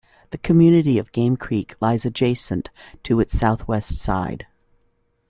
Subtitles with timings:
[0.31, 2.71] The community of Game Creek lies adjacent
[3.03, 4.47] to its southwest side.